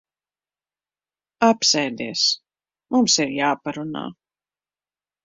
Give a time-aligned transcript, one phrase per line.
[1.47, 2.23] Apsēdies.
[2.97, 4.03] Mums ir jāparunā.